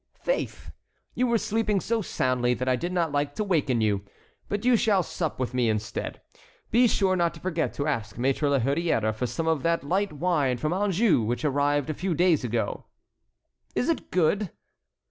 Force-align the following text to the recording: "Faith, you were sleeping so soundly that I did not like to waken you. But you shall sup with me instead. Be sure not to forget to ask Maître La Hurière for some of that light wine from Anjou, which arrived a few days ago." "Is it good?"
"Faith, 0.23 0.71
you 1.13 1.27
were 1.27 1.37
sleeping 1.37 1.79
so 1.79 2.01
soundly 2.01 2.55
that 2.55 2.67
I 2.67 2.75
did 2.75 2.91
not 2.91 3.11
like 3.11 3.35
to 3.35 3.43
waken 3.43 3.81
you. 3.81 4.03
But 4.49 4.65
you 4.65 4.75
shall 4.75 5.03
sup 5.03 5.37
with 5.39 5.53
me 5.53 5.69
instead. 5.69 6.19
Be 6.71 6.87
sure 6.87 7.15
not 7.15 7.35
to 7.35 7.39
forget 7.39 7.71
to 7.75 7.85
ask 7.85 8.15
Maître 8.15 8.49
La 8.49 8.57
Hurière 8.57 9.13
for 9.13 9.27
some 9.27 9.47
of 9.47 9.61
that 9.61 9.83
light 9.83 10.11
wine 10.11 10.57
from 10.57 10.73
Anjou, 10.73 11.21
which 11.21 11.45
arrived 11.45 11.91
a 11.91 11.93
few 11.93 12.15
days 12.15 12.43
ago." 12.43 12.85
"Is 13.75 13.89
it 13.89 14.09
good?" 14.09 14.49